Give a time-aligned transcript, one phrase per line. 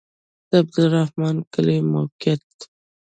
[0.49, 2.45] د عبدالرحمن کلی موقعیت